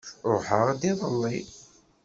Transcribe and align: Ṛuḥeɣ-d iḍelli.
Ṛuḥeɣ-d 0.33 0.81
iḍelli. 0.91 1.37